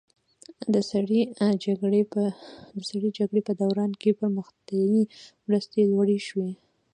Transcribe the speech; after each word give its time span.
د 0.73 0.75
سړې 0.91 1.21
جګړې 3.17 3.39
په 3.47 3.51
دوران 3.61 3.91
کې 4.01 4.17
پرمختیایي 4.19 5.01
مرستې 5.47 5.79
لوړې 5.91 6.19
شوې. 6.27 6.51